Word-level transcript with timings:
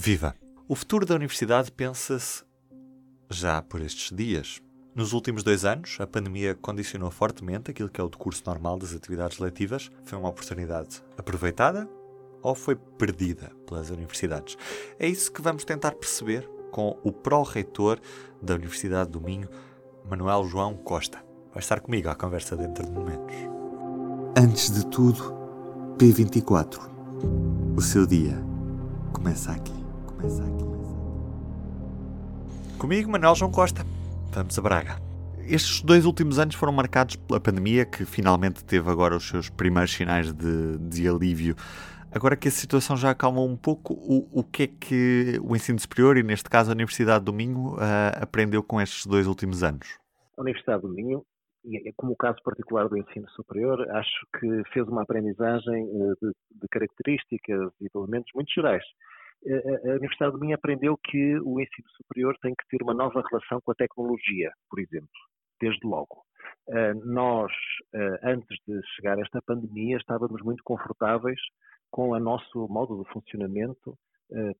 Viva! 0.00 0.32
O 0.68 0.76
futuro 0.76 1.04
da 1.04 1.16
universidade 1.16 1.72
pensa-se 1.72 2.44
já 3.28 3.60
por 3.60 3.80
estes 3.80 4.16
dias. 4.16 4.62
Nos 4.94 5.12
últimos 5.12 5.42
dois 5.42 5.64
anos, 5.64 5.96
a 5.98 6.06
pandemia 6.06 6.54
condicionou 6.54 7.10
fortemente 7.10 7.72
aquilo 7.72 7.88
que 7.88 8.00
é 8.00 8.04
o 8.04 8.08
decurso 8.08 8.44
normal 8.46 8.78
das 8.78 8.94
atividades 8.94 9.40
letivas. 9.40 9.90
Foi 10.04 10.16
uma 10.16 10.28
oportunidade 10.28 11.02
aproveitada 11.16 11.88
ou 12.40 12.54
foi 12.54 12.76
perdida 12.76 13.50
pelas 13.66 13.90
universidades? 13.90 14.56
É 15.00 15.08
isso 15.08 15.32
que 15.32 15.42
vamos 15.42 15.64
tentar 15.64 15.90
perceber 15.96 16.48
com 16.70 16.96
o 17.02 17.10
pró-reitor 17.10 17.98
da 18.40 18.54
Universidade 18.54 19.10
do 19.10 19.20
Minho, 19.20 19.48
Manuel 20.08 20.44
João 20.44 20.76
Costa. 20.76 21.18
Vai 21.52 21.60
estar 21.60 21.80
comigo 21.80 22.08
à 22.08 22.14
conversa 22.14 22.56
dentro 22.56 22.86
de 22.86 22.92
momentos. 22.92 23.34
Antes 24.36 24.70
de 24.70 24.86
tudo, 24.86 25.34
P24. 25.98 26.78
O 27.76 27.82
seu 27.82 28.06
dia 28.06 28.38
começa 29.12 29.50
aqui. 29.50 29.77
Começa 30.18 30.42
aqui. 30.42 30.64
Comigo, 32.76 33.08
Manuel 33.08 33.36
João 33.36 33.52
Costa. 33.52 33.84
Vamos 34.32 34.58
a 34.58 34.62
Braga. 34.62 34.96
Estes 35.46 35.80
dois 35.80 36.04
últimos 36.04 36.40
anos 36.40 36.56
foram 36.56 36.72
marcados 36.72 37.14
pela 37.14 37.40
pandemia, 37.40 37.86
que 37.86 38.04
finalmente 38.04 38.64
teve 38.64 38.90
agora 38.90 39.14
os 39.14 39.28
seus 39.28 39.48
primeiros 39.48 39.92
sinais 39.92 40.32
de, 40.32 40.76
de 40.78 41.08
alívio. 41.08 41.54
Agora 42.12 42.36
que 42.36 42.48
a 42.48 42.50
situação 42.50 42.96
já 42.96 43.10
acalmou 43.10 43.48
um 43.48 43.56
pouco, 43.56 43.94
o, 43.94 44.40
o 44.40 44.42
que 44.42 44.64
é 44.64 44.66
que 44.66 45.38
o 45.40 45.54
ensino 45.54 45.78
superior, 45.78 46.16
e 46.16 46.24
neste 46.24 46.50
caso 46.50 46.72
a 46.72 46.74
Universidade 46.74 47.24
do 47.24 47.32
Minho, 47.32 47.74
uh, 47.74 47.78
aprendeu 48.20 48.60
com 48.60 48.80
estes 48.80 49.06
dois 49.06 49.28
últimos 49.28 49.62
anos? 49.62 49.98
A 50.36 50.42
Universidade 50.42 50.82
do 50.82 50.88
Minho, 50.88 51.24
e 51.64 51.92
como 51.96 52.12
o 52.12 52.16
caso 52.16 52.38
particular 52.42 52.88
do 52.88 52.96
ensino 52.96 53.28
superior, 53.30 53.88
acho 53.90 54.26
que 54.40 54.62
fez 54.72 54.88
uma 54.88 55.02
aprendizagem 55.02 55.84
uh, 55.84 56.16
de, 56.20 56.32
de 56.60 56.68
características 56.68 57.70
e 57.80 57.84
de 57.84 57.90
elementos 57.94 58.32
muito 58.34 58.52
gerais 58.52 58.82
a 59.46 59.90
Universidade 59.90 60.34
de 60.34 60.40
Minho 60.40 60.54
aprendeu 60.54 60.96
que 60.96 61.38
o 61.40 61.60
ensino 61.60 61.88
superior 61.96 62.36
tem 62.42 62.54
que 62.54 62.68
ter 62.68 62.82
uma 62.82 62.94
nova 62.94 63.22
relação 63.30 63.60
com 63.60 63.72
a 63.72 63.74
tecnologia, 63.74 64.50
por 64.68 64.80
exemplo, 64.80 65.08
desde 65.60 65.86
logo. 65.86 66.24
Nós, 67.04 67.52
antes 68.22 68.58
de 68.66 68.80
chegar 68.96 69.18
esta 69.18 69.40
pandemia, 69.42 69.96
estávamos 69.96 70.42
muito 70.42 70.62
confortáveis 70.64 71.40
com 71.90 72.10
o 72.10 72.20
nosso 72.20 72.68
modo 72.68 73.02
de 73.02 73.10
funcionamento 73.12 73.96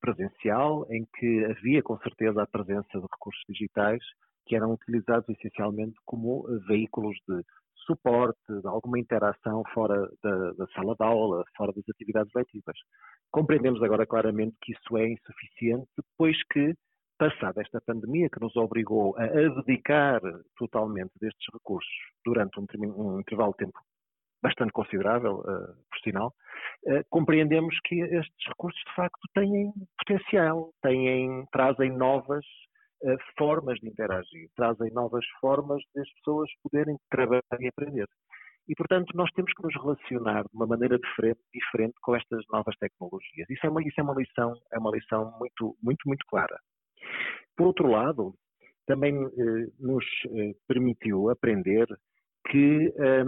presencial, 0.01 0.87
em 0.91 1.07
que 1.19 1.45
havia 1.45 1.83
com 1.83 1.99
certeza 1.99 2.43
a 2.43 2.47
presença 2.47 2.89
de 2.93 3.01
recursos 3.01 3.43
digitais 3.49 4.03
que 4.49 4.57
eram 4.57 4.73
utilizados 4.73 5.29
essencialmente 5.29 5.95
como 6.05 6.45
veículos 6.67 7.17
de 7.29 7.45
suporte, 7.87 8.39
de 8.49 8.67
alguma 8.67 8.99
interação 8.99 9.63
fora 9.73 10.09
da, 10.23 10.53
da, 10.53 10.67
sala 10.75 10.95
de 10.95 11.05
aula, 11.05 11.45
fora 11.57 11.73
das 11.73 11.89
atividades 11.89 12.33
letivas. 12.35 12.77
Compreendemos 13.31 13.83
agora 13.83 14.07
claramente 14.07 14.57
que 14.63 14.73
isso 14.73 14.97
é 14.97 15.09
insuficiente, 15.09 15.87
depois 15.97 16.37
que, 16.53 16.75
passada 17.19 17.61
esta 17.61 17.81
pandemia 17.81 18.29
que 18.31 18.41
nos 18.41 18.55
obrigou 18.57 19.17
a 19.19 19.25
abdicar 19.25 20.21
totalmente 20.57 21.13
destes 21.21 21.47
recursos 21.53 21.91
durante 22.25 22.61
um, 22.61 22.67
um 22.97 23.21
intervalo 23.21 23.53
de 23.53 23.65
tempo 23.65 23.79
bastante 24.41 24.71
considerável, 24.73 25.41
uh, 25.41 25.75
por 25.91 25.99
sinal, 26.05 26.35
uh, 26.87 27.05
compreendemos 27.11 27.75
que 27.85 28.01
estes 28.03 28.47
recursos 28.47 28.81
de 28.87 28.95
facto 28.95 29.29
têm 29.35 29.73
potencial, 29.99 30.73
têm, 30.81 31.45
trazem 31.51 31.91
novas 31.91 32.45
uh, 33.03 33.17
formas 33.37 33.79
de 33.81 33.89
interagir, 33.89 34.49
trazem 34.57 34.91
novas 34.93 35.25
formas 35.41 35.83
das 35.95 36.11
pessoas 36.15 36.51
poderem 36.63 36.97
trabalhar 37.11 37.43
e 37.61 37.69
aprender. 37.69 38.07
E, 38.69 38.75
portanto, 38.75 39.11
nós 39.15 39.31
temos 39.33 39.53
que 39.55 39.63
nos 39.63 39.75
relacionar 39.75 40.43
de 40.43 40.55
uma 40.55 40.67
maneira 40.67 40.99
diferente, 40.99 41.41
diferente 41.53 41.95
com 42.03 42.15
estas 42.15 42.45
novas 42.53 42.77
tecnologias. 42.77 43.49
Isso 43.49 43.67
é 43.67 43.71
uma, 43.71 43.83
isso 43.83 43.99
é 43.99 44.03
uma 44.03 44.15
lição, 44.15 44.55
é 44.73 44.79
uma 44.79 44.91
lição 44.91 45.35
muito, 45.39 45.75
muito, 45.83 46.07
muito 46.07 46.27
clara. 46.27 46.59
Por 47.57 47.69
outro 47.69 47.89
lado, 47.89 48.35
também 48.87 49.15
eh, 49.25 49.67
nos 49.79 50.05
eh, 50.31 50.55
permitiu 50.67 51.31
aprender 51.31 51.87
que 52.51 52.93
eh, 52.97 53.25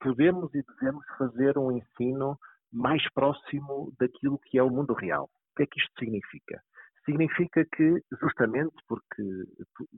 podemos 0.00 0.54
e 0.54 0.62
devemos 0.62 1.04
fazer 1.18 1.58
um 1.58 1.72
ensino 1.72 2.38
mais 2.72 3.02
próximo 3.12 3.92
daquilo 3.98 4.38
que 4.38 4.58
é 4.58 4.62
o 4.62 4.70
mundo 4.70 4.92
real. 4.92 5.24
O 5.24 5.56
que 5.56 5.62
é 5.64 5.66
que 5.66 5.80
isto 5.80 5.92
significa? 5.98 6.62
Significa 7.04 7.64
que, 7.76 8.02
justamente 8.20 8.74
porque 8.88 9.22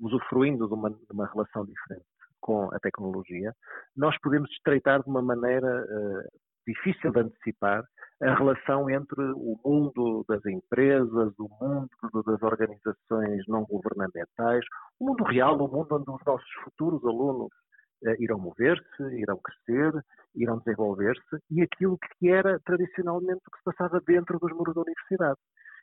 usufruindo 0.01 0.67
de 0.67 0.75
uma, 0.75 0.91
de 0.91 1.13
uma 1.13 1.27
relação 1.27 1.65
diferente 1.65 2.07
com 2.41 2.69
a 2.75 2.79
tecnologia, 2.81 3.53
nós 3.97 4.17
podemos 4.21 4.51
estreitar 4.51 5.03
de 5.03 5.09
uma 5.09 5.23
maneira 5.23 5.85
uh, 5.85 6.23
difícil 6.67 7.13
de 7.13 7.21
antecipar 7.21 7.85
a 8.23 8.35
relação 8.35 8.91
entre 8.91 9.21
o 9.21 9.59
mundo 9.65 10.25
das 10.29 10.45
empresas, 10.47 11.33
o 11.39 11.49
mundo 11.61 12.23
das 12.25 12.43
organizações 12.43 13.45
não 13.47 13.65
governamentais, 13.65 14.65
o 14.99 15.07
mundo 15.07 15.25
real, 15.25 15.57
o 15.57 15.69
mundo 15.69 15.95
onde 15.95 16.11
os 16.11 16.25
nossos 16.27 16.51
futuros 16.65 17.05
alunos 17.05 17.51
uh, 18.05 18.17
irão 18.19 18.39
mover-se, 18.39 19.03
irão 19.17 19.39
crescer, 19.39 19.93
irão 20.35 20.59
desenvolver-se, 20.59 21.37
e 21.51 21.63
aquilo 21.63 21.99
que 21.99 22.31
era 22.31 22.59
tradicionalmente 22.65 23.43
o 23.47 23.51
que 23.51 23.59
se 23.59 23.65
passava 23.65 24.01
dentro 24.07 24.39
dos 24.39 24.53
muros 24.53 24.75
da 24.75 24.81
universidade 24.81 25.39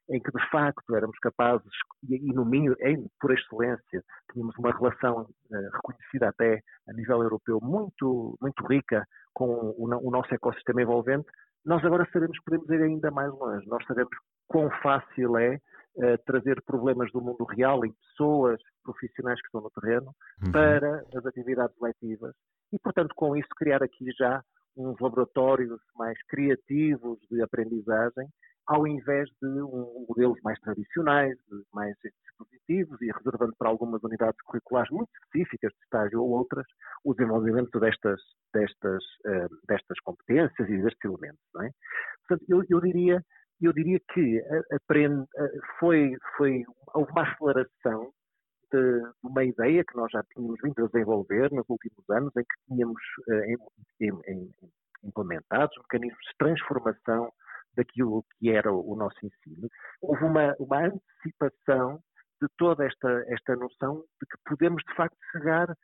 em 0.09 0.19
que 0.19 0.31
de 0.31 0.49
facto 0.49 0.95
éramos 0.95 1.17
capazes, 1.19 1.71
e, 2.09 2.33
no 2.33 2.45
Minho, 2.45 2.75
em, 2.81 3.07
por 3.19 3.31
excelência, 3.31 4.03
tínhamos 4.31 4.55
uma 4.57 4.71
relação 4.71 5.21
uh, 5.21 5.69
reconhecida 5.73 6.29
até 6.29 6.61
a 6.89 6.93
nível 6.93 7.23
europeu 7.23 7.59
muito, 7.61 8.37
muito 8.41 8.65
rica 8.67 9.05
com 9.33 9.45
o, 9.45 9.85
o, 9.85 10.11
nosso 10.11 10.33
ecossistema 10.33 10.81
envolvente, 10.81 11.25
nós 11.65 11.83
agora 11.85 12.07
sabemos 12.11 12.37
que 12.37 12.45
podemos 12.45 12.69
ir 12.69 12.83
ainda 12.83 13.09
mais 13.09 13.31
longe. 13.31 13.65
Nós 13.67 13.83
sabemos 13.85 14.11
quão 14.47 14.69
fácil 14.81 15.37
é 15.37 15.55
uh, 15.55 16.17
trazer 16.25 16.61
problemas 16.63 17.09
do 17.11 17.21
mundo 17.21 17.45
real 17.45 17.85
e 17.85 17.93
pessoas 17.93 18.59
profissionais 18.83 19.39
que 19.39 19.47
estão 19.47 19.61
no 19.61 19.71
terreno 19.71 20.13
uhum. 20.43 20.51
para 20.51 21.03
as 21.15 21.25
atividades 21.25 21.75
letivas 21.81 22.35
e, 22.73 22.79
portanto, 22.79 23.13
com 23.15 23.37
isso 23.37 23.47
criar 23.55 23.81
aqui 23.81 24.05
já 24.17 24.43
uns 24.75 24.99
laboratórios 24.99 25.79
mais 25.95 26.17
criativos 26.27 27.19
de 27.29 27.41
aprendizagem 27.41 28.27
ao 28.67 28.87
invés 28.87 29.29
de 29.41 29.61
um, 29.61 30.05
modelos 30.07 30.39
mais 30.43 30.59
tradicionais, 30.59 31.37
mais 31.73 31.95
dispositivos 32.01 33.01
e 33.01 33.11
reservando 33.11 33.53
para 33.57 33.69
algumas 33.69 34.01
unidades 34.03 34.39
curriculares 34.43 34.89
muito 34.91 35.09
específicas 35.15 35.71
de 35.71 35.79
estágio 35.83 36.21
ou 36.21 36.29
outras 36.31 36.65
o 37.03 37.13
desenvolvimento 37.13 37.79
destas, 37.79 38.19
destas, 38.53 39.03
uh, 39.25 39.49
destas 39.67 39.99
competências 40.01 40.69
e 40.69 40.77
destes 40.81 41.03
elementos. 41.03 41.43
É? 41.61 41.69
Portanto, 42.27 42.45
eu, 42.49 42.63
eu, 42.69 42.81
diria, 42.81 43.21
eu 43.61 43.73
diria 43.73 43.99
que 44.13 44.41
aprende, 44.71 45.25
foi, 45.79 46.15
foi, 46.37 46.63
houve 46.93 47.11
uma 47.11 47.29
aceleração 47.29 48.11
de, 48.73 49.03
uma 49.23 49.43
ideia 49.43 49.83
que 49.85 49.95
nós 49.95 50.11
já 50.11 50.23
tínhamos 50.33 50.59
vindo 50.63 50.83
a 50.83 50.87
desenvolver 50.87 51.51
nos 51.51 51.65
últimos 51.69 52.09
anos, 52.09 52.35
em 52.35 52.41
que 52.43 52.65
tínhamos 52.67 53.01
uh, 53.27 53.33
em, 53.43 53.57
em, 54.01 54.21
em, 54.27 54.51
implementados 55.03 55.77
mecanismos 55.77 56.25
de 56.25 56.37
transformação 56.37 57.31
daquilo 57.75 58.25
que 58.37 58.49
era 58.49 58.71
o 58.71 58.95
nosso 58.95 59.17
ensino, 59.23 59.67
houve 60.01 60.23
uma, 60.23 60.55
uma 60.59 60.87
antecipação 60.87 61.99
de 62.41 62.47
toda 62.57 62.85
esta, 62.85 63.23
esta 63.27 63.55
noção 63.55 64.03
de 64.21 64.27
que 64.27 64.37
podemos, 64.45 64.83
de 64.87 64.95
facto, 64.95 65.17
chegar 65.31 65.75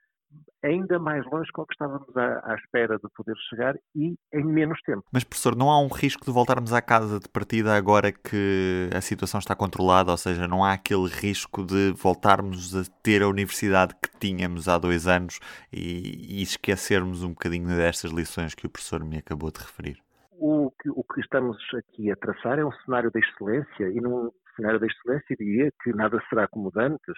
ainda 0.64 1.00
mais 1.00 1.26
longe 1.26 1.50
com 1.52 1.62
o 1.62 1.66
que 1.66 1.74
estávamos 1.74 2.16
à, 2.16 2.52
à, 2.52 2.56
espera 2.56 2.98
de 2.98 3.08
poder 3.16 3.36
chegar 3.50 3.76
e 3.96 4.16
em 4.34 4.44
menos 4.44 4.80
tempo. 4.82 5.04
Mas, 5.12 5.24
professor, 5.24 5.56
não 5.56 5.72
há 5.72 5.82
um 5.82 5.88
risco 5.88 6.26
de 6.26 6.32
voltarmos 6.32 6.74
à 6.74 6.82
casa 6.82 7.20
de 7.20 7.28
partida 7.30 7.76
agora 7.76 8.12
que 8.12 8.90
a 8.94 9.02
situação 9.02 9.40
está 9.40 9.56
controlada? 9.56 10.12
Ou 10.12 10.18
seja, 10.18 10.48
não 10.48 10.64
há 10.64 10.74
aquele 10.74 11.08
risco 11.08 11.64
de 11.66 11.92
voltarmos 11.92 12.76
a 12.76 12.84
ter 13.02 13.24
a 13.24 13.28
universidade 13.28 13.96
que 13.96 14.10
tínhamos 14.20 14.68
há 14.68 14.78
dois 14.78 15.08
anos 15.08 15.40
e, 15.72 16.40
e 16.40 16.42
esquecermos 16.42 17.24
um 17.24 17.30
bocadinho 17.30 17.68
destas 17.68 18.12
lições 18.12 18.54
que 18.54 18.66
o 18.66 18.70
professor 18.70 19.04
me 19.04 19.18
acabou 19.18 19.52
de 19.52 19.60
referir? 19.60 20.09
O 20.40 20.72
que, 20.72 20.90
o 20.90 21.04
que 21.04 21.20
estamos 21.20 21.58
aqui 21.76 22.10
a 22.12 22.16
traçar 22.16 22.58
é 22.58 22.66
um 22.66 22.72
cenário 22.72 23.12
de 23.12 23.20
excelência 23.20 23.90
e 23.90 24.00
num 24.00 24.32
cenário 24.56 24.80
de 24.80 24.88
excelência 24.88 25.36
diria 25.38 25.72
que 25.84 25.92
nada 25.94 26.22
será 26.30 26.48
como 26.48 26.72
antes 26.76 27.18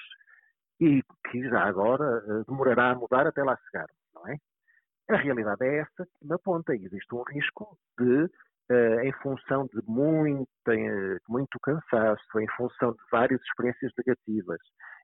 e 0.79 1.03
que 1.29 1.44
já 1.47 1.63
agora 1.63 2.23
eh, 2.27 2.44
demorará 2.47 2.91
a 2.91 2.95
mudar 2.95 3.27
até 3.27 3.44
lá 3.44 3.56
chegar, 3.65 3.88
não 4.15 4.27
é? 4.27 4.38
A 5.09 5.18
realidade 5.18 5.63
é 5.63 5.79
essa 5.79 6.06
que 6.06 6.25
me 6.25 6.33
aponta 6.33 6.73
existe 6.73 7.13
um 7.13 7.23
risco 7.23 7.77
de, 8.00 8.27
em 9.03 9.12
função 9.21 9.65
de 9.68 9.81
muito, 9.88 10.47
uh, 10.68 11.19
muito 11.27 11.59
cansaço, 11.62 12.39
em 12.39 12.47
função 12.56 12.91
de 12.91 13.00
várias 13.12 13.41
experiências 13.41 13.91
negativas, 13.97 14.59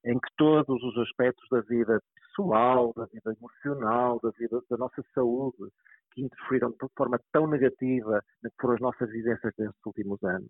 em 0.05 0.19
que 0.19 0.29
todos 0.37 0.83
os 0.83 0.97
aspectos 0.99 1.45
da 1.49 1.61
vida 1.61 2.01
pessoal, 2.15 2.93
da 2.95 3.05
vida 3.05 3.35
emocional, 3.37 4.19
da 4.21 4.29
vida 4.37 4.61
da 4.69 4.77
nossa 4.77 5.03
saúde, 5.13 5.71
que 6.11 6.23
interferiram 6.23 6.69
de 6.71 6.77
forma 6.95 7.19
tão 7.31 7.47
negativa 7.47 8.21
que 8.41 8.61
foram 8.61 8.75
as 8.75 8.81
nossas 8.81 9.09
vivências 9.09 9.53
nestes 9.57 9.85
últimos 9.85 10.23
anos, 10.23 10.49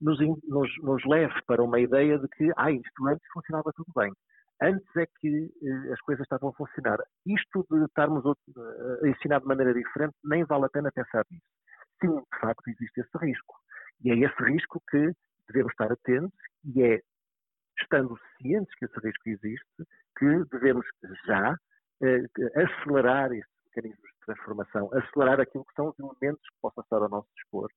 nos, 0.00 0.18
nos, 0.44 0.70
nos 0.82 1.04
leve 1.06 1.34
para 1.46 1.62
uma 1.62 1.80
ideia 1.80 2.18
de 2.18 2.28
que, 2.28 2.50
ah, 2.56 2.70
isto 2.70 3.06
antes 3.06 3.26
funcionava 3.32 3.72
tudo 3.74 3.90
bem. 3.96 4.12
Antes 4.60 4.96
é 4.96 5.06
que 5.20 5.50
eh, 5.62 5.92
as 5.92 6.00
coisas 6.00 6.22
estavam 6.22 6.48
a 6.48 6.52
funcionar. 6.54 6.98
Isto 7.26 7.66
de 7.70 7.84
estarmos 7.84 8.24
a 8.26 9.08
ensinar 9.08 9.40
de 9.40 9.46
maneira 9.46 9.74
diferente, 9.74 10.14
nem 10.24 10.44
vale 10.44 10.64
a 10.64 10.70
pena 10.70 10.90
pensar 10.92 11.24
nisso. 11.30 11.44
Sim, 12.00 12.16
de 12.16 12.40
facto, 12.40 12.68
existe 12.68 13.00
esse 13.00 13.18
risco. 13.18 13.54
E 14.04 14.10
é 14.10 14.18
esse 14.18 14.42
risco 14.42 14.82
que 14.90 15.12
devemos 15.48 15.72
estar 15.72 15.90
atentos 15.90 16.38
e 16.64 16.82
é 16.82 17.00
estando 17.80 18.18
cientes 18.40 18.74
que 18.76 18.84
esse 18.84 18.98
risco 19.00 19.28
existe 19.28 19.84
que 20.18 20.44
devemos 20.50 20.86
já 21.26 21.56
eh, 22.02 22.24
acelerar 22.54 23.32
esses 23.32 23.50
mecanismos 23.66 24.10
de 24.10 24.26
transformação, 24.26 24.90
acelerar 24.92 25.40
aquilo 25.40 25.64
que 25.64 25.74
são 25.74 25.88
os 25.88 25.98
elementos 25.98 26.42
que 26.42 26.60
possam 26.60 26.82
estar 26.82 27.02
ao 27.02 27.08
nosso 27.08 27.28
dispor 27.36 27.70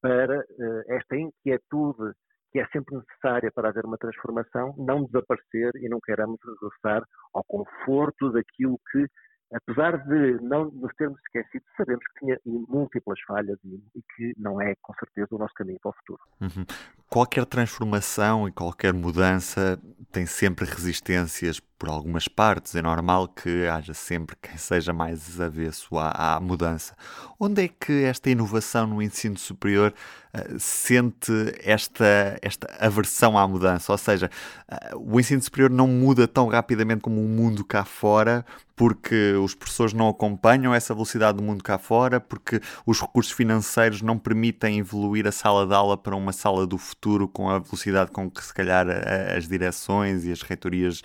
para 0.00 0.40
eh, 0.40 0.84
esta 0.88 1.16
inquietude 1.16 2.14
que 2.52 2.60
é 2.60 2.66
sempre 2.68 2.96
necessária 2.96 3.50
para 3.52 3.68
haver 3.68 3.84
uma 3.84 3.98
transformação, 3.98 4.74
não 4.78 5.04
desaparecer 5.04 5.72
e 5.76 5.88
não 5.88 6.00
queiramos 6.00 6.38
regressar 6.42 7.04
ao 7.34 7.44
conforto 7.44 8.30
daquilo 8.32 8.80
que 8.90 9.06
apesar 9.52 9.98
de 10.06 10.40
não 10.42 10.70
nos 10.70 10.94
termos 10.96 11.18
esquecido, 11.26 11.64
sabemos 11.76 12.04
que 12.08 12.20
tinha 12.20 12.40
múltiplas 12.44 13.20
falhas 13.26 13.58
e, 13.64 14.02
que 14.14 14.32
não 14.36 14.60
é, 14.60 14.74
com 14.82 14.92
certeza, 14.94 15.28
o 15.30 15.38
nosso 15.38 15.54
caminho 15.54 15.78
para 15.80 15.90
o 15.90 15.94
futuro. 15.94 16.20
Uhum. 16.40 16.66
Qualquer 17.08 17.46
transformação 17.46 18.48
e 18.48 18.52
qualquer 18.52 18.92
mudança 18.92 19.80
tem 20.10 20.26
sempre 20.26 20.64
resistências 20.64 21.60
por 21.78 21.88
algumas 21.88 22.28
partes. 22.28 22.74
É 22.74 22.82
normal 22.82 23.28
que 23.28 23.66
haja 23.66 23.94
sempre 23.94 24.36
quem 24.40 24.56
seja 24.56 24.92
mais 24.92 25.40
avesso 25.40 25.96
à, 25.98 26.36
à 26.36 26.40
mudança. 26.40 26.94
Onde 27.38 27.64
é 27.64 27.68
que 27.68 28.04
esta 28.04 28.30
inovação 28.30 28.86
no 28.86 29.02
ensino 29.02 29.36
superior 29.36 29.92
uh, 30.34 30.58
sente 30.58 31.32
esta, 31.62 32.38
esta 32.40 32.66
aversão 32.80 33.38
à 33.38 33.46
mudança? 33.46 33.92
Ou 33.92 33.98
seja, 33.98 34.30
uh, 34.70 34.96
o 34.96 35.20
ensino 35.20 35.42
superior 35.42 35.70
não 35.70 35.86
muda 35.86 36.26
tão 36.26 36.48
rapidamente 36.48 37.02
como 37.02 37.20
o 37.20 37.28
mundo 37.28 37.64
cá 37.64 37.84
fora, 37.84 38.44
porque 38.76 39.32
os 39.32 39.54
professores 39.54 39.94
não 39.94 40.08
acompanham 40.08 40.74
essa 40.74 40.92
velocidade 40.92 41.38
do 41.38 41.42
mundo 41.42 41.64
cá 41.64 41.78
fora, 41.78 42.20
porque 42.20 42.60
os 42.84 43.00
recursos 43.00 43.32
financeiros 43.32 44.02
não 44.02 44.18
permitem 44.18 44.78
evoluir 44.78 45.26
a 45.26 45.32
sala 45.32 45.66
de 45.66 45.74
aula 45.74 45.96
para 45.96 46.14
uma 46.14 46.32
sala 46.32 46.66
do 46.66 46.76
futuro 46.76 47.26
com 47.26 47.48
a 47.48 47.58
velocidade 47.58 48.10
com 48.10 48.30
que 48.30 48.44
se 48.44 48.52
calhar 48.52 48.86
as 49.34 49.48
direções 49.48 50.26
e 50.26 50.30
as 50.30 50.42
reitorias 50.42 51.02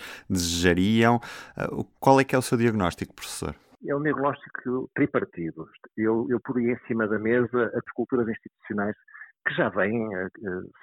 desejariam. 0.62 1.20
Ah, 1.58 1.68
qual 2.00 2.20
é 2.20 2.24
que 2.24 2.36
é 2.36 2.38
o 2.38 2.42
seu 2.42 2.58
diagnóstico, 2.58 3.14
professor? 3.14 3.56
É 3.88 3.96
um 3.96 4.02
diagnóstico 4.04 4.90
tripartido. 4.94 5.68
Eu, 5.98 6.28
eu 6.30 6.40
poria 6.40 6.74
em 6.74 6.88
cima 6.88 7.08
da 7.08 7.18
mesa 7.18 7.72
as 7.74 7.94
culturas 7.94 8.28
institucionais 8.28 8.96
que 9.44 9.56
já 9.56 9.70
vêm 9.70 10.08
uh, 10.08 10.30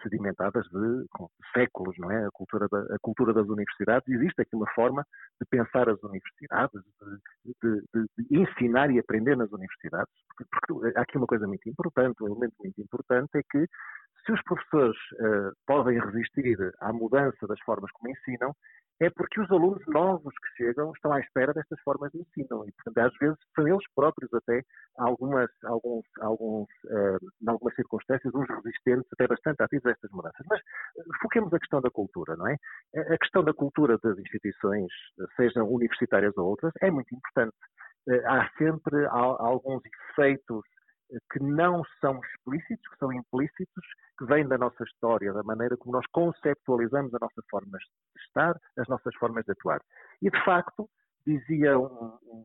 sedimentadas 0.03 0.67
de, 0.67 1.07
séculos, 1.55 1.95
não 1.97 2.11
é? 2.11 2.27
A 2.27 2.31
cultura, 2.33 2.67
da, 2.69 2.81
a 2.93 2.99
cultura 3.01 3.33
das 3.33 3.47
universidades. 3.47 4.09
Existe 4.09 4.43
aqui 4.43 4.57
uma 4.57 4.69
forma 4.75 5.07
de 5.41 5.47
pensar 5.49 5.89
as 5.89 6.03
universidades, 6.03 6.83
de, 7.63 7.83
de, 7.95 8.07
de 8.19 8.41
ensinar 8.41 8.91
e 8.91 8.99
aprender 8.99 9.37
nas 9.37 9.53
universidades. 9.53 10.13
Porque, 10.27 10.45
porque, 10.51 10.99
há 10.99 11.03
aqui 11.03 11.17
uma 11.17 11.27
coisa 11.29 11.47
muito 11.47 11.69
importante, 11.69 12.21
um 12.21 12.27
elemento 12.27 12.55
muito 12.59 12.81
importante 12.81 13.31
é 13.37 13.43
que 13.49 13.65
se 14.29 14.33
os 14.33 14.43
professores 14.43 14.99
uh, 15.15 15.57
podem 15.67 15.99
resistir 15.99 16.59
à 16.81 16.93
mudança 16.93 17.47
das 17.47 17.59
formas 17.61 17.91
como 17.93 18.11
ensinam, 18.11 18.55
é 19.01 19.09
porque 19.09 19.41
os 19.41 19.51
alunos 19.51 19.83
novos 19.87 20.35
que 20.35 20.65
chegam 20.65 20.93
estão 20.93 21.13
à 21.13 21.21
espera 21.21 21.55
destas 21.55 21.81
formas 21.81 22.11
de 22.13 22.19
ensino 22.19 22.69
e, 22.69 22.73
portanto, 22.73 22.99
às 22.99 23.17
vezes 23.19 23.39
são 23.55 23.67
eles 23.67 23.85
próprios 23.95 24.33
até, 24.35 24.61
algumas, 24.99 25.49
alguns, 25.65 26.05
alguns, 26.21 26.69
uh, 26.87 27.19
em 27.41 27.49
algumas 27.49 27.75
circunstâncias, 27.75 28.35
uns 28.35 28.49
resistentes, 28.49 29.09
até 29.15 29.27
bastante 29.27 29.63
ativos 29.63 29.87
a 29.87 29.91
estas 29.93 30.11
mudanças. 30.11 30.45
Mas 30.51 30.61
uh, 30.61 31.19
foquemos 31.23 31.55
a 31.55 31.59
questão 31.59 31.81
da 31.81 31.91
cultura, 31.91 32.37
não 32.37 32.49
é? 32.49 32.57
A 32.97 33.17
questão 33.19 33.43
da 33.43 33.55
cultura 33.55 33.97
das 34.03 34.19
instituições, 34.19 34.93
sejam 35.37 35.67
universitárias 35.71 36.37
ou 36.37 36.49
outras, 36.49 36.73
é 36.83 36.91
muito 36.91 37.15
importante. 37.15 37.57
Há 38.25 38.49
sempre 38.57 39.07
alguns 39.07 39.83
efeitos 39.85 40.65
que 41.31 41.41
não 41.41 41.83
são 42.01 42.21
explícitos, 42.21 42.87
que 42.89 42.99
são 42.99 43.13
implícitos, 43.13 43.85
que 44.19 44.25
vêm 44.27 44.47
da 44.47 44.59
nossa 44.59 44.83
história, 44.85 45.33
da 45.33 45.43
maneira 45.43 45.77
como 45.77 45.93
nós 45.93 46.07
conceptualizamos 46.13 47.15
a 47.15 47.19
nossa 47.21 47.43
forma 47.51 47.79
de 47.79 48.23
estar, 48.23 48.59
as 48.77 48.89
nossas 48.89 49.15
formas 49.17 49.45
de 49.45 49.53
atuar. 49.53 49.81
E, 50.21 50.31
de 50.31 50.45
facto, 50.45 50.89
dizia 51.27 51.79
um, 51.79 52.19
um, 52.27 52.45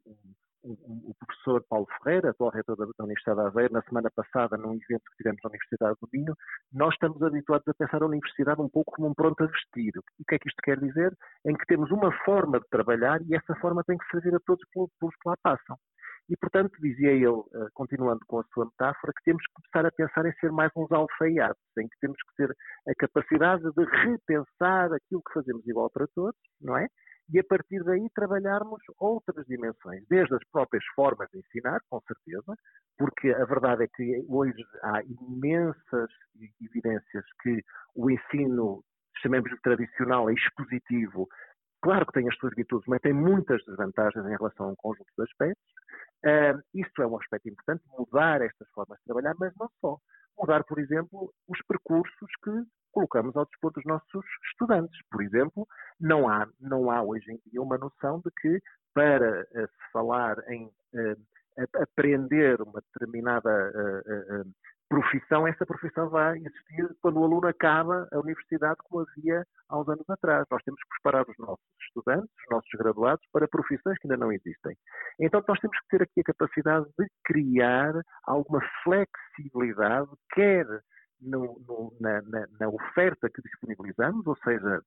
um, 0.64 1.02
o 1.10 1.14
professor 1.16 1.64
Paulo 1.70 1.88
Ferreira, 1.98 2.30
atual 2.30 2.52
reitor 2.52 2.78
da, 2.78 2.86
da 2.86 3.04
Universidade 3.04 3.42
de 3.42 3.48
Aveiro, 3.48 3.74
na 3.74 3.82
semana 3.84 4.10
passada, 4.12 4.58
num 4.58 4.74
evento 4.74 5.04
que 5.12 5.18
tivemos 5.18 5.40
na 5.44 5.50
Universidade 5.50 5.98
do 6.02 6.10
Minho, 6.12 6.36
nós 6.72 6.94
estamos 6.94 7.22
habituados 7.22 7.68
a 7.68 7.74
pensar 7.74 8.02
a 8.02 8.06
universidade 8.06 8.62
um 8.62 8.70
pouco 8.70 8.94
como 8.94 9.10
um 9.10 9.14
pronto 9.14 9.44
a 9.44 9.48
vestir. 9.48 9.92
E 9.96 10.00
o 10.00 10.26
que 10.28 10.36
é 10.36 10.40
que 10.40 10.48
isto 10.48 10.62
quer 10.64 10.80
dizer? 10.80 11.14
Em 11.46 11.54
que 11.54 11.66
temos 11.66 11.92
uma 11.92 12.12
forma 12.24 12.60
de 12.60 12.68
trabalhar 12.70 13.22
e 13.24 13.36
essa 13.36 13.56
forma 13.56 13.84
tem 13.84 13.98
que 13.98 14.10
servir 14.10 14.34
a 14.36 14.40
todos 14.46 14.64
pelos 14.74 15.16
que 15.16 15.30
lá 15.30 15.36
passam. 15.44 15.78
E, 16.30 16.38
portanto, 16.38 16.72
dizia 16.80 17.12
ele, 17.12 17.44
eh, 17.54 17.68
continuando 17.74 18.22
com 18.28 18.40
a 18.40 18.44
sua 18.54 18.66
metáfora, 18.66 19.14
que 19.14 19.24
temos 19.26 19.44
que 19.46 19.54
começar 19.54 19.88
a 19.88 19.92
pensar 19.92 20.26
em 20.26 20.34
ser 20.40 20.52
mais 20.52 20.72
uns 20.76 20.92
alfaiates, 20.92 21.62
em 21.78 21.88
que 21.88 22.00
temos 22.00 22.18
que 22.18 22.36
ter 22.38 22.56
a 22.88 22.96
capacidade 22.98 23.64
de 23.64 23.84
repensar 23.84 24.94
aquilo 24.94 25.22
que 25.22 25.34
fazemos 25.34 25.68
igual 25.68 25.90
para 25.90 26.08
todos, 26.16 26.40
não 26.62 26.78
é? 26.78 26.88
E 27.32 27.40
a 27.40 27.44
partir 27.44 27.84
daí 27.84 28.08
trabalharmos 28.14 28.82
outras 29.00 29.46
dimensões, 29.48 30.04
desde 30.10 30.36
as 30.36 30.44
próprias 30.52 30.84
formas 30.96 31.28
de 31.32 31.40
ensinar, 31.40 31.80
com 31.90 32.00
certeza, 32.02 32.56
porque 32.98 33.30
a 33.32 33.46
verdade 33.46 33.84
é 33.84 33.88
que 33.88 34.26
hoje 34.28 34.64
há 34.82 35.02
imensas 35.04 36.10
evidências 36.62 37.26
que 37.42 37.62
o 37.96 38.10
ensino, 38.10 38.84
chamemos 39.22 39.50
de 39.50 39.62
tradicional, 39.62 40.30
é 40.30 40.34
expositivo, 40.34 41.28
claro 41.82 42.06
que 42.06 42.14
tem 42.14 42.28
as 42.28 42.36
suas 42.36 42.54
virtudes, 42.56 42.88
mas 42.88 43.02
tem 43.02 43.14
muitas 43.14 43.64
desvantagens 43.66 44.26
em 44.26 44.38
relação 44.38 44.68
a 44.68 44.70
um 44.70 44.76
conjunto 44.76 45.10
de 45.18 45.24
aspectos. 45.24 45.74
Uh, 46.24 46.62
isto 46.74 47.02
é 47.02 47.08
um 47.08 47.18
aspecto 47.18 47.50
importante, 47.50 47.84
mudar 47.98 48.42
estas 48.42 48.68
formas 48.70 48.98
de 49.00 49.06
trabalhar, 49.06 49.36
mas 49.40 49.54
não 49.60 49.70
só. 49.82 49.98
Mudar, 50.38 50.64
por 50.64 50.80
exemplo, 50.80 51.34
os 51.48 51.62
percursos 51.68 52.30
que 52.44 52.52
colocamos 52.92 53.36
ao 53.36 53.46
dispor 53.46 53.72
dos 53.74 53.84
nossos 53.86 54.26
estudantes. 54.52 54.98
Por 55.12 55.22
exemplo, 55.22 55.68
não 56.00 56.30
há, 56.30 56.48
não 56.60 56.90
há 56.90 57.02
hoje 57.02 57.32
em 57.32 57.40
dia 57.46 57.62
uma 57.62 57.78
noção 57.78 58.22
de 58.24 58.32
que 58.42 58.62
para 58.94 59.42
uh, 59.42 59.68
se 59.68 59.92
falar 59.92 60.38
em 60.50 60.66
uh, 60.66 61.82
aprender 61.82 62.62
uma 62.62 62.82
determinada 62.82 63.72
profissão, 64.94 65.48
essa 65.48 65.66
profissão 65.66 66.08
vai 66.08 66.38
existir 66.38 66.96
quando 67.02 67.20
o 67.20 67.24
aluno 67.24 67.48
acaba 67.48 68.08
a 68.12 68.20
universidade, 68.20 68.78
como 68.84 69.02
havia 69.02 69.44
há 69.68 69.80
uns 69.80 69.90
anos 69.90 70.08
atrás. 70.08 70.46
Nós 70.52 70.62
temos 70.64 70.80
que 70.84 70.90
preparar 70.90 71.28
os 71.28 71.36
nossos 71.40 71.66
estudantes, 71.88 72.30
os 72.44 72.52
nossos 72.52 72.70
graduados, 72.78 73.26
para 73.32 73.48
profissões 73.48 73.98
que 73.98 74.08
ainda 74.08 74.24
não 74.24 74.32
existem. 74.32 74.78
Então, 75.20 75.44
nós 75.48 75.60
temos 75.60 75.80
que 75.80 75.88
ter 75.90 76.04
aqui 76.04 76.22
a 76.22 76.32
capacidade 76.32 76.86
de 77.00 77.08
criar 77.26 77.94
alguma 78.26 78.62
flexibilidade, 78.84 80.12
quer 80.32 80.68
no, 81.20 81.60
no, 81.68 81.98
na, 82.00 82.22
na, 82.22 82.48
na 82.60 82.70
oferta 82.70 83.32
que 83.32 83.42
disponibilizamos, 83.42 84.28
ou 84.28 84.38
seja, 84.44 84.80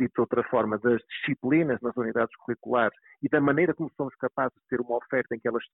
dito 0.00 0.14
de 0.14 0.20
outra 0.20 0.42
forma, 0.44 0.78
das 0.78 1.02
disciplinas 1.10 1.78
nas 1.82 1.94
unidades 1.94 2.34
curriculares 2.36 2.96
e 3.22 3.28
da 3.28 3.40
maneira 3.40 3.74
como 3.74 3.92
somos 3.98 4.14
capazes 4.16 4.54
de 4.54 4.68
ter 4.68 4.80
uma 4.80 4.96
oferta 4.96 5.34
em 5.34 5.38
que 5.38 5.46
elas 5.46 5.64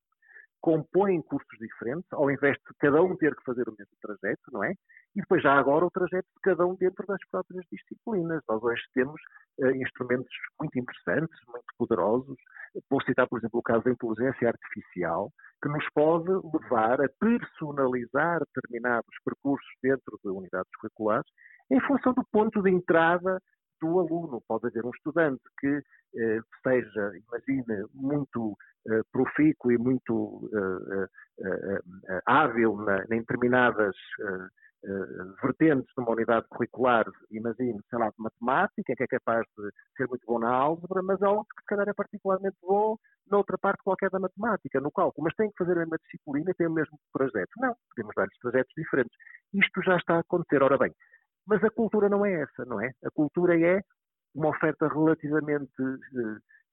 compõem 0.60 1.22
cursos 1.22 1.58
diferentes, 1.58 2.12
ao 2.12 2.30
invés 2.30 2.56
de 2.56 2.74
cada 2.78 3.02
um 3.02 3.16
ter 3.16 3.34
que 3.34 3.44
fazer 3.44 3.68
o 3.68 3.74
mesmo 3.78 3.94
trajeto, 4.00 4.42
não 4.52 4.64
é? 4.64 4.72
E 5.16 5.20
depois 5.20 5.42
já 5.42 5.54
agora 5.54 5.86
o 5.86 5.90
trajeto 5.90 6.28
de 6.34 6.40
cada 6.42 6.66
um 6.66 6.74
dentro 6.74 7.06
das 7.06 7.20
próprias 7.30 7.64
disciplinas. 7.70 8.42
Nós 8.48 8.62
hoje 8.62 8.82
temos 8.94 9.20
uh, 9.58 9.70
instrumentos 9.70 10.30
muito 10.60 10.78
interessantes, 10.78 11.38
muito 11.46 11.66
poderosos. 11.78 12.36
Vou 12.90 13.02
citar, 13.02 13.26
por 13.28 13.38
exemplo, 13.38 13.60
o 13.60 13.62
caso 13.62 13.84
da 13.84 13.90
inteligência 13.90 14.48
artificial, 14.48 15.32
que 15.62 15.68
nos 15.68 15.84
pode 15.94 16.28
levar 16.28 17.00
a 17.00 17.08
personalizar 17.18 18.40
determinados 18.54 19.14
percursos 19.24 19.68
dentro 19.82 20.18
de 20.22 20.30
unidades 20.30 20.70
curriculares 20.80 21.28
em 21.70 21.80
função 21.80 22.12
do 22.14 22.24
ponto 22.32 22.62
de 22.62 22.70
entrada 22.70 23.40
do 23.80 23.98
aluno. 24.00 24.42
Pode 24.46 24.66
haver 24.66 24.84
um 24.84 24.90
estudante 24.90 25.42
que 25.58 25.82
eh, 26.16 26.40
seja, 26.62 27.12
imagine, 27.16 27.86
muito 27.94 28.56
eh, 28.88 29.02
profícuo 29.12 29.72
e 29.72 29.78
muito 29.78 30.48
eh, 30.52 31.08
eh, 31.40 31.80
eh 32.08 32.22
hábil 32.26 32.76
na, 32.76 33.04
em 33.04 33.20
determinadas 33.20 33.96
eh, 34.84 35.34
vertentes 35.42 35.92
de 35.94 36.00
uma 36.00 36.12
unidade 36.12 36.46
curricular, 36.48 37.04
imagine, 37.32 37.80
sei 37.90 37.98
lá, 37.98 38.08
de 38.10 38.14
matemática, 38.18 38.94
que 38.94 39.02
é 39.02 39.06
capaz 39.08 39.44
de 39.56 39.70
ser 39.96 40.06
muito 40.08 40.24
bom 40.24 40.38
na 40.38 40.50
álgebra, 40.50 41.02
mas 41.02 41.20
há 41.20 41.30
outro 41.30 41.54
que 41.56 41.62
se 41.62 41.66
calhar 41.66 41.88
é 41.88 41.92
particularmente 41.92 42.56
bom 42.62 42.96
noutra 43.28 43.58
parte 43.58 43.82
qualquer 43.82 44.08
da 44.10 44.20
matemática, 44.20 44.80
no 44.80 44.90
cálculo, 44.92 45.24
mas 45.24 45.34
tem 45.34 45.50
que 45.50 45.58
fazer 45.58 45.72
a 45.72 45.80
mesma 45.80 45.98
disciplina 45.98 46.50
e 46.50 46.54
tem 46.54 46.66
o 46.66 46.72
mesmo 46.72 46.98
projeto. 47.12 47.50
Não, 47.58 47.74
podemos 47.90 48.14
dar-lhes 48.14 48.38
projetos 48.38 48.72
diferentes. 48.76 49.16
Isto 49.52 49.82
já 49.82 49.96
está 49.96 50.16
a 50.16 50.20
acontecer. 50.20 50.62
Ora 50.62 50.78
bem, 50.78 50.94
mas 51.48 51.64
a 51.64 51.70
cultura 51.70 52.08
não 52.08 52.24
é 52.24 52.42
essa, 52.42 52.64
não 52.66 52.80
é? 52.80 52.92
A 53.04 53.10
cultura 53.10 53.58
é 53.58 53.80
uma 54.34 54.50
oferta 54.50 54.86
relativamente 54.86 55.72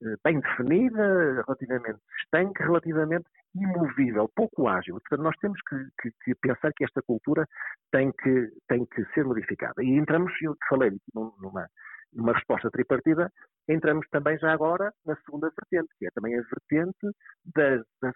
eh, 0.03 0.15
bem 0.23 0.39
definida, 0.41 1.43
relativamente 1.47 1.99
estanque, 2.21 2.61
relativamente 2.61 3.25
imovível, 3.55 4.29
pouco 4.35 4.67
ágil. 4.67 4.95
Portanto, 4.95 5.23
nós 5.23 5.35
temos 5.37 5.59
que, 5.61 5.77
que, 6.01 6.11
que, 6.23 6.35
pensar 6.35 6.71
que 6.75 6.83
esta 6.83 7.01
cultura 7.01 7.47
tem 7.91 8.11
que, 8.11 8.49
tem 8.67 8.85
que 8.85 9.05
ser 9.13 9.23
modificada. 9.23 9.81
E 9.81 9.95
entramos, 9.95 10.33
eu 10.41 10.55
falei 10.67 10.91
numa, 11.13 11.67
numa 12.13 12.33
resposta 12.33 12.69
tripartida, 12.69 13.31
entramos 13.69 14.05
também 14.09 14.37
já 14.37 14.51
agora 14.51 14.91
na 15.05 15.15
segunda 15.17 15.49
vertente, 15.49 15.93
que 15.97 16.07
é 16.07 16.09
também 16.13 16.37
a 16.37 16.41
vertente 16.41 17.17
das, 17.55 17.81
das 18.01 18.13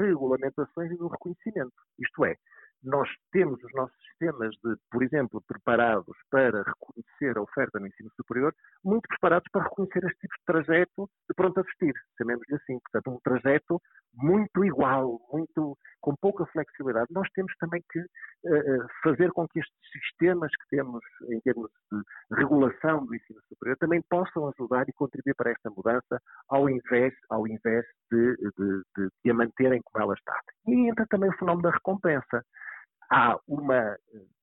regulamentações 0.00 0.90
e 0.90 0.96
do 0.96 1.08
reconhecimento. 1.08 1.72
Isto 1.98 2.24
é, 2.24 2.34
nós 2.82 3.08
temos 3.32 3.62
os 3.62 3.72
nossos 3.74 3.96
sistemas 4.08 4.54
de, 4.64 4.76
por 4.90 5.02
exemplo, 5.02 5.42
preparados 5.46 6.16
para 6.30 6.62
reconhecer 6.62 7.38
a 7.38 7.42
oferta 7.42 7.78
no 7.78 7.86
ensino 7.86 8.10
superior, 8.16 8.54
muito 8.84 9.08
preparados 9.08 9.48
para 9.52 9.64
reconhecer 9.64 10.04
este 10.04 10.18
tipo 10.20 10.34
de 10.38 10.44
trajeto 10.44 11.10
de 11.28 11.34
pronto 11.34 11.58
a 11.60 11.62
vestir, 11.62 11.94
chamemos-lhe 12.16 12.56
assim. 12.56 12.78
Portanto, 12.80 13.10
um 13.10 13.20
trajeto 13.20 13.80
muito 14.14 14.64
igual, 14.64 15.20
muito 15.32 15.76
com 16.00 16.14
pouca 16.16 16.46
flexibilidade. 16.46 17.06
Nós 17.10 17.28
temos 17.34 17.52
também 17.58 17.82
que 17.90 18.00
uh, 18.00 18.86
fazer 19.02 19.30
com 19.32 19.46
que 19.48 19.60
estes 19.60 19.76
sistemas 19.92 20.50
que 20.50 20.76
temos 20.76 21.00
em 21.30 21.40
termos 21.40 21.70
de 21.92 22.36
regulação 22.36 23.04
do 23.04 23.14
ensino 23.14 23.40
superior 23.48 23.76
também 23.78 24.02
possam 24.08 24.48
ajudar 24.48 24.88
e 24.88 24.92
contribuir 24.92 25.34
para 25.34 25.50
esta 25.50 25.70
mudança, 25.70 26.20
ao 26.48 26.68
invés, 26.68 27.14
ao 27.30 27.46
invés 27.46 27.84
de, 28.10 28.36
de, 28.36 28.82
de, 28.96 29.08
de 29.24 29.30
a 29.30 29.34
manterem 29.34 29.80
como 29.84 30.04
ela 30.04 30.14
está. 30.14 30.34
E 30.66 30.88
entra 30.88 31.06
também 31.08 31.30
o 31.30 31.38
fenómeno 31.38 31.62
da 31.62 31.70
recompensa 31.70 32.44
há 33.10 33.38
uma, 33.46 33.96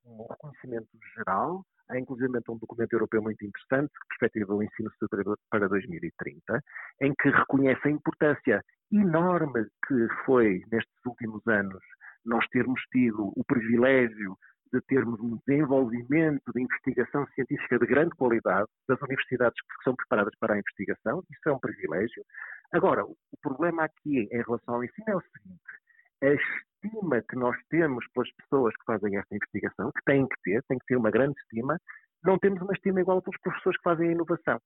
um 0.05 0.27
reconhecimento 0.27 0.87
geral, 1.15 1.63
há 1.89 1.99
inclusive 1.99 2.29
um 2.49 2.57
documento 2.57 2.93
europeu 2.93 3.21
muito 3.21 3.43
interessante, 3.45 3.91
perspectiva 4.09 4.53
o 4.53 4.63
ensino 4.63 4.91
superior 4.99 5.37
para 5.49 5.67
2030, 5.67 6.61
em 7.01 7.13
que 7.15 7.29
reconhece 7.29 7.87
a 7.87 7.91
importância 7.91 8.63
enorme 8.91 9.65
que 9.87 10.07
foi, 10.25 10.63
nestes 10.71 11.05
últimos 11.05 11.45
anos, 11.47 11.81
nós 12.25 12.45
termos 12.47 12.81
tido 12.91 13.31
o 13.35 13.43
privilégio 13.45 14.37
de 14.73 14.81
termos 14.87 15.19
um 15.19 15.39
desenvolvimento 15.45 16.51
de 16.53 16.61
investigação 16.61 17.25
científica 17.27 17.79
de 17.79 17.85
grande 17.85 18.15
qualidade 18.15 18.67
das 18.89 18.99
universidades 19.01 19.59
que 19.61 19.83
são 19.83 19.95
preparadas 19.95 20.33
para 20.39 20.55
a 20.55 20.57
investigação, 20.57 21.23
isso 21.31 21.49
é 21.49 21.53
um 21.53 21.59
privilégio. 21.59 22.23
Agora, 22.73 23.05
o 23.05 23.15
problema 23.41 23.85
aqui 23.85 24.27
em 24.31 24.41
relação 24.41 24.75
ao 24.75 24.83
ensino 24.83 25.05
é 25.07 25.15
o 25.15 25.21
seguinte: 25.21 25.61
estima 26.21 27.21
que 27.21 27.35
nós 27.35 27.55
temos 27.69 28.05
pelas 28.13 28.31
pessoas 28.33 28.75
que 28.75 28.85
fazem 28.85 29.17
esta 29.17 29.35
investigação, 29.35 29.91
que 29.91 30.03
têm 30.05 30.27
que 30.27 30.35
ter, 30.43 30.63
têm 30.63 30.79
que 30.79 30.85
ter 30.85 30.95
uma 30.95 31.11
grande 31.11 31.39
estima, 31.41 31.79
não 32.23 32.39
temos 32.39 32.61
uma 32.61 32.73
estima 32.73 33.01
igual 33.01 33.21
pelos 33.21 33.39
professores 33.41 33.77
que 33.77 33.83
fazem 33.83 34.09
a 34.09 34.11
inovação. 34.11 34.59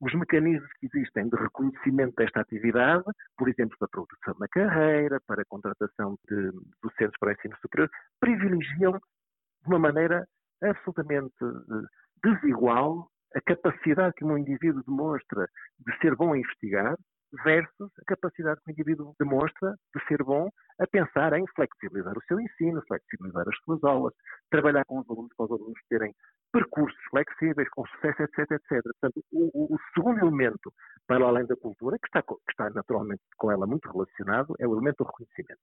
Os 0.00 0.14
mecanismos 0.14 0.70
que 0.78 0.86
existem 0.86 1.28
de 1.28 1.36
reconhecimento 1.36 2.14
desta 2.16 2.40
atividade, 2.40 3.04
por 3.36 3.48
exemplo, 3.48 3.76
para 3.78 3.86
a 3.86 3.90
produção 3.90 4.34
na 4.38 4.48
carreira, 4.48 5.20
para 5.26 5.42
a 5.42 5.46
contratação 5.46 6.16
de 6.26 6.52
docentes 6.82 7.18
para 7.18 7.28
o 7.28 7.32
ensino 7.32 7.56
superior, 7.60 7.90
privilegiam 8.18 8.92
de 8.92 9.68
uma 9.68 9.78
maneira 9.78 10.26
absolutamente 10.62 11.34
eh, 11.42 12.28
desigual 12.30 13.10
a 13.34 13.40
capacidade 13.42 14.14
que 14.14 14.24
um 14.24 14.38
indivíduo 14.38 14.82
demonstra 14.84 15.46
de 15.78 15.98
ser 15.98 16.16
bom 16.16 16.32
a 16.32 16.38
investigar 16.38 16.96
versus 17.44 17.90
a 17.98 18.04
capacidade 18.06 18.60
que 18.64 18.70
o 18.70 18.72
indivíduo 18.72 19.14
demonstra 19.18 19.74
de 19.94 20.04
ser 20.06 20.22
bom 20.22 20.48
a 20.80 20.86
pensar 20.86 21.32
em 21.34 21.44
flexibilizar 21.54 22.16
o 22.16 22.22
seu 22.24 22.40
ensino, 22.40 22.82
flexibilizar 22.86 23.44
as 23.48 23.56
suas 23.64 23.82
aulas, 23.84 24.14
trabalhar 24.50 24.84
com 24.84 25.00
os 25.00 25.08
alunos 25.08 25.30
para 25.36 25.46
os 25.46 25.52
alunos 25.52 25.80
terem 25.88 26.14
percursos 26.52 26.98
flexíveis, 27.10 27.68
com 27.70 27.86
sucesso, 27.86 28.22
etc, 28.22 28.50
etc. 28.50 28.82
Portanto, 28.82 29.24
o, 29.32 29.74
o, 29.74 29.78
segundo 29.94 30.18
elemento, 30.20 30.72
para 31.06 31.24
além 31.24 31.46
da 31.46 31.56
cultura, 31.56 31.98
que 31.98 32.06
está, 32.06 32.22
que 32.22 32.50
está 32.50 32.70
naturalmente 32.70 33.22
com 33.36 33.50
ela 33.52 33.66
muito 33.66 33.90
relacionado, 33.90 34.54
é 34.58 34.66
o 34.66 34.74
elemento 34.74 35.04
do 35.04 35.04
reconhecimento. 35.04 35.62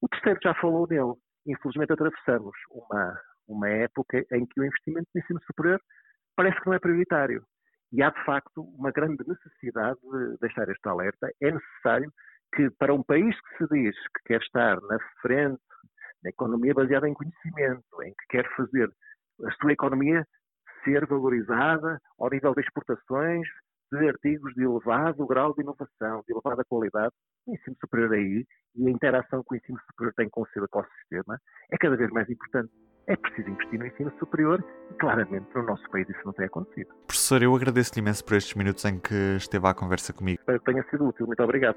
O 0.00 0.08
terceiro 0.08 0.38
já 0.42 0.54
falou 0.54 0.86
dele. 0.86 1.14
Infelizmente 1.46 1.92
atravessamos 1.92 2.52
uma, 2.70 3.20
uma 3.48 3.68
época 3.68 4.24
em 4.32 4.46
que 4.46 4.60
o 4.60 4.64
investimento 4.64 5.08
no 5.14 5.20
ensino 5.20 5.40
superior 5.44 5.80
parece 6.36 6.60
que 6.60 6.66
não 6.66 6.74
é 6.74 6.78
prioritário. 6.78 7.44
E 7.92 8.02
há, 8.02 8.10
de 8.10 8.24
facto, 8.24 8.62
uma 8.78 8.90
grande 8.90 9.24
necessidade 9.26 9.98
de 10.00 10.38
deixar 10.40 10.68
este 10.68 10.86
alerta. 10.88 11.30
É 11.40 11.50
necessário 11.50 12.12
que, 12.54 12.70
para 12.78 12.94
um 12.94 13.02
país 13.02 13.34
que 13.40 13.56
se 13.58 13.68
diz 13.72 13.96
que 14.08 14.22
quer 14.26 14.40
estar 14.40 14.80
na 14.82 14.98
frente 15.22 15.60
na 16.22 16.30
economia 16.30 16.74
baseada 16.74 17.08
em 17.08 17.14
conhecimento, 17.14 18.02
em 18.02 18.10
que 18.12 18.26
quer 18.30 18.48
fazer 18.56 18.90
a 19.44 19.50
sua 19.52 19.72
economia 19.72 20.26
ser 20.84 21.06
valorizada 21.06 22.00
ao 22.18 22.30
nível 22.30 22.54
de 22.54 22.60
exportações 22.60 23.46
de 23.92 24.08
artigos 24.08 24.52
de 24.54 24.64
elevado 24.64 25.26
grau 25.26 25.54
de 25.54 25.62
inovação, 25.62 26.22
de 26.26 26.32
elevada 26.32 26.64
qualidade, 26.64 27.14
o 27.46 27.54
ensino 27.54 27.76
superior 27.80 28.12
aí 28.12 28.44
e 28.74 28.86
a 28.86 28.90
interação 28.90 29.42
que 29.42 29.54
o 29.54 29.56
ensino 29.56 29.78
superior 29.86 30.12
tem 30.14 30.28
com 30.28 30.42
o 30.42 30.48
seu 30.48 30.64
ecossistema 30.64 31.40
é 31.70 31.78
cada 31.78 31.96
vez 31.96 32.10
mais 32.10 32.28
importante 32.28 32.70
é 33.08 33.16
preciso 33.16 33.48
investir 33.50 33.78
no 33.78 33.86
ensino 33.86 34.12
superior 34.18 34.62
e 34.90 34.94
claramente 34.94 35.46
no 35.54 35.62
nosso 35.62 35.88
país 35.90 36.08
isso 36.08 36.20
não 36.24 36.32
tem 36.32 36.46
acontecido. 36.46 36.88
Professor, 37.06 37.42
eu 37.42 37.54
agradeço-lhe 37.54 38.00
imenso 38.00 38.24
por 38.24 38.36
estes 38.36 38.54
minutos 38.54 38.84
em 38.84 38.98
que 38.98 39.36
esteve 39.36 39.66
à 39.66 39.74
conversa 39.74 40.12
comigo. 40.12 40.38
Espero 40.38 40.60
que 40.60 40.66
tenha 40.66 40.84
sido 40.90 41.06
útil. 41.06 41.26
Muito 41.26 41.42
obrigado. 41.42 41.76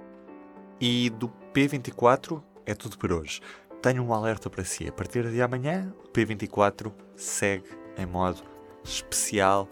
E 0.80 1.10
do 1.10 1.30
P24 1.54 2.44
é 2.66 2.76
tudo 2.76 2.98
por 2.98 3.12
hoje. 3.14 3.42
Tenho 3.82 4.04
um 4.04 4.14
alerta 4.14 4.50
para 4.50 4.64
si. 4.64 4.88
A 4.88 4.92
partir 4.92 5.24
de 5.30 5.42
amanhã, 5.42 5.92
o 6.04 6.10
P24 6.10 6.92
segue 7.16 7.70
em 7.98 8.06
modo 8.06 8.42
especial 8.84 9.68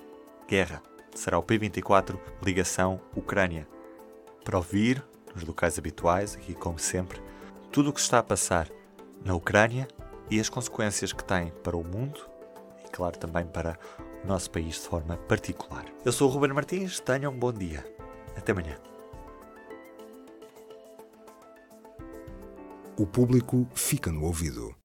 guerra. 0.47 0.81
Será 1.13 1.37
o 1.37 1.43
P24 1.43 2.17
Ligação 2.43 3.01
Ucrânia. 3.15 3.67
Para 4.45 4.57
ouvir, 4.57 5.03
nos 5.35 5.43
locais 5.43 5.77
habituais, 5.77 6.35
aqui 6.35 6.55
como 6.55 6.79
sempre, 6.79 7.21
tudo 7.71 7.89
o 7.89 7.93
que 7.93 7.99
está 7.99 8.19
a 8.19 8.23
passar 8.23 8.67
na 9.23 9.35
Ucrânia 9.35 9.87
e 10.29 10.39
as 10.39 10.49
consequências 10.49 11.11
que 11.11 11.23
tem 11.23 11.51
para 11.63 11.75
o 11.75 11.83
mundo 11.83 12.19
e, 12.85 12.89
claro, 12.89 13.17
também 13.17 13.45
para 13.45 13.77
o 14.23 14.27
nosso 14.27 14.51
país 14.51 14.75
de 14.75 14.81
forma 14.81 15.17
particular. 15.17 15.85
Eu 16.05 16.11
sou 16.11 16.29
o 16.29 16.31
Ruben 16.31 16.53
Martins, 16.53 16.99
tenham 16.99 17.31
um 17.31 17.37
bom 17.37 17.51
dia. 17.51 17.85
Até 18.35 18.51
amanhã. 18.51 18.77
O 22.97 23.05
público 23.05 23.67
fica 23.73 24.11
no 24.11 24.25
ouvido. 24.25 24.75